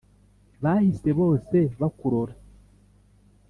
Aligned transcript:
bahise 0.63 1.09
bose 1.19 1.57
bakurora 1.79 2.33